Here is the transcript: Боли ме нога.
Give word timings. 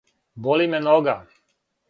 Боли 0.47 0.67
ме 0.71 0.79
нога. 0.87 1.17